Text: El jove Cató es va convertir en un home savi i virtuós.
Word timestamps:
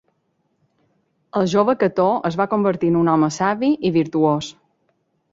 El 1.41 1.49
jove 1.51 1.75
Cató 1.83 2.07
es 2.29 2.37
va 2.41 2.47
convertir 2.53 2.89
en 2.93 2.97
un 3.01 3.11
home 3.17 3.29
savi 3.35 3.69
i 3.91 3.93
virtuós. 3.99 4.49